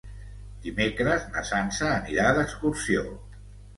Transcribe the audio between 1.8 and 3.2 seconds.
anirà d'excursió.